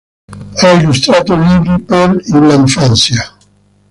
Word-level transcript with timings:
Ha 0.55 0.69
illustrato 0.71 1.35
libri 1.37 1.79
per 1.83 2.09
l'infanzia. 2.25 3.35